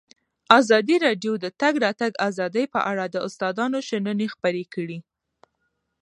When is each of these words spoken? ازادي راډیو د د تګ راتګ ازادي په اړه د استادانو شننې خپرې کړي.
ازادي 0.59 0.95
راډیو 1.05 1.33
د 1.39 1.41
د 1.43 1.45
تګ 1.61 1.73
راتګ 1.85 2.11
ازادي 2.27 2.63
په 2.73 2.79
اړه 2.91 3.05
د 3.09 3.15
استادانو 3.27 3.79
شننې 3.89 4.27
خپرې 4.33 4.63
کړي. 4.73 4.99